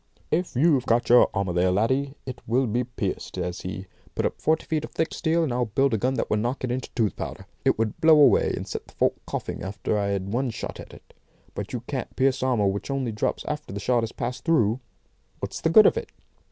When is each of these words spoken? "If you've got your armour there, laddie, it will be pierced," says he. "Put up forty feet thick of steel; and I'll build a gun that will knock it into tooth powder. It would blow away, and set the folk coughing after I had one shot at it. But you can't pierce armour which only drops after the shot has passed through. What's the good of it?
"If 0.31 0.55
you've 0.55 0.87
got 0.87 1.09
your 1.09 1.29
armour 1.31 1.53
there, 1.53 1.69
laddie, 1.69 2.15
it 2.25 2.41
will 2.47 2.65
be 2.65 2.83
pierced," 2.85 3.35
says 3.35 3.61
he. 3.61 3.85
"Put 4.15 4.25
up 4.25 4.41
forty 4.41 4.65
feet 4.65 4.83
thick 4.89 5.09
of 5.09 5.13
steel; 5.15 5.43
and 5.43 5.53
I'll 5.53 5.65
build 5.65 5.93
a 5.93 5.99
gun 5.99 6.15
that 6.15 6.27
will 6.27 6.37
knock 6.37 6.63
it 6.63 6.71
into 6.71 6.89
tooth 6.95 7.15
powder. 7.15 7.45
It 7.63 7.77
would 7.77 8.01
blow 8.01 8.19
away, 8.19 8.51
and 8.57 8.67
set 8.67 8.87
the 8.87 8.95
folk 8.95 9.15
coughing 9.27 9.61
after 9.61 9.99
I 9.99 10.07
had 10.07 10.33
one 10.33 10.49
shot 10.49 10.79
at 10.79 10.91
it. 10.95 11.13
But 11.53 11.71
you 11.71 11.81
can't 11.81 12.15
pierce 12.15 12.41
armour 12.41 12.65
which 12.65 12.89
only 12.89 13.11
drops 13.11 13.45
after 13.47 13.71
the 13.73 13.79
shot 13.79 14.01
has 14.01 14.11
passed 14.11 14.43
through. 14.43 14.79
What's 15.37 15.61
the 15.61 15.69
good 15.69 15.85
of 15.85 15.95
it? 15.97 16.09